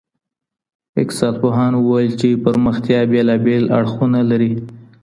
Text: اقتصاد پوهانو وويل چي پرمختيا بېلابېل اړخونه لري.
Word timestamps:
اقتصاد 0.99 1.33
پوهانو 1.41 1.77
وويل 1.83 2.13
چي 2.21 2.29
پرمختيا 2.43 2.99
بېلابېل 3.13 3.63
اړخونه 3.77 4.19
لري. 4.29 4.53